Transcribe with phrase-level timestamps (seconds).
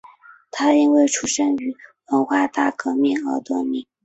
[0.49, 3.85] 他因为出生于文化大革命而得名。